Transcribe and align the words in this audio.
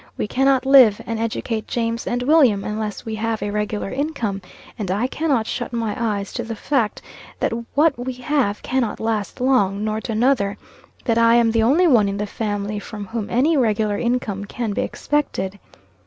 "We 0.17 0.27
cannot 0.27 0.65
live, 0.65 0.99
and 1.05 1.19
educate 1.19 1.67
James 1.67 2.07
and 2.07 2.23
William, 2.23 2.63
unless 2.63 3.05
we 3.05 3.13
have 3.13 3.43
a 3.43 3.51
regular 3.51 3.91
income; 3.91 4.41
and 4.79 4.89
I 4.89 5.05
cannot 5.05 5.45
shut 5.45 5.71
my 5.73 5.95
eyes 5.95 6.33
to 6.33 6.43
the 6.43 6.55
fact 6.55 7.03
that 7.39 7.53
what 7.75 7.99
we 8.03 8.13
have 8.13 8.63
cannot 8.63 8.99
last 8.99 9.39
long 9.39 9.83
nor 9.83 10.01
to 10.01 10.11
another, 10.11 10.57
that 11.05 11.19
I 11.19 11.35
am 11.35 11.51
the 11.51 11.61
only 11.61 11.85
one 11.85 12.09
in 12.09 12.17
the 12.17 12.25
family 12.25 12.79
from 12.79 13.05
whom 13.05 13.29
any 13.29 13.55
regular 13.55 13.99
income 13.99 14.45
can 14.45 14.71
be 14.73 14.81
expected." 14.81 15.59